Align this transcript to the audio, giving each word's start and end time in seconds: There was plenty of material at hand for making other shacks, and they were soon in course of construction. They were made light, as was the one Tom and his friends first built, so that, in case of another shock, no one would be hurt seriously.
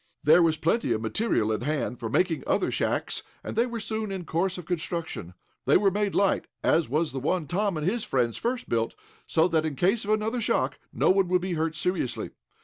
There 0.23 0.41
was 0.41 0.57
plenty 0.57 0.93
of 0.93 1.01
material 1.01 1.53
at 1.53 1.61
hand 1.61 1.99
for 1.99 2.09
making 2.09 2.43
other 2.47 2.71
shacks, 2.71 3.21
and 3.43 3.55
they 3.55 3.67
were 3.67 3.79
soon 3.79 4.11
in 4.11 4.25
course 4.25 4.57
of 4.57 4.65
construction. 4.65 5.35
They 5.67 5.77
were 5.77 5.91
made 5.91 6.15
light, 6.15 6.47
as 6.63 6.89
was 6.89 7.11
the 7.11 7.19
one 7.19 7.45
Tom 7.45 7.77
and 7.77 7.85
his 7.87 8.03
friends 8.03 8.37
first 8.37 8.67
built, 8.67 8.95
so 9.27 9.47
that, 9.49 9.63
in 9.63 9.75
case 9.75 10.03
of 10.03 10.09
another 10.09 10.41
shock, 10.41 10.79
no 10.91 11.11
one 11.11 11.27
would 11.27 11.41
be 11.41 11.53
hurt 11.53 11.75
seriously. 11.75 12.31